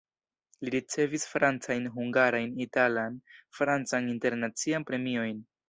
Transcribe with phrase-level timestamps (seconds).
[0.61, 3.21] Li ricevis francajn, hungarajn, italan,
[3.61, 5.43] francan, internacian premiojn.